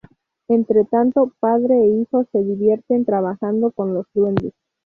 [0.47, 4.53] Entretanto, padre e hijo se divierten trabajando con los duendes.